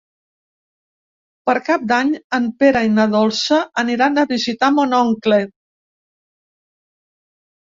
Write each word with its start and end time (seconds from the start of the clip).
Per 1.49 1.53
Cap 1.67 1.83
d'Any 1.91 2.09
en 2.37 2.47
Pere 2.63 2.81
i 2.87 2.91
na 2.95 3.05
Dolça 3.13 3.59
aniran 3.83 4.17
a 4.17 4.25
visitar 4.35 4.71
mon 4.79 4.97
oncle. 5.03 5.41